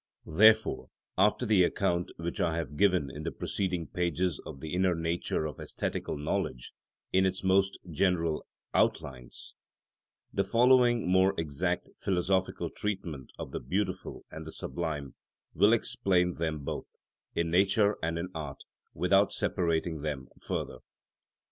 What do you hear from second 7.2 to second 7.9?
its most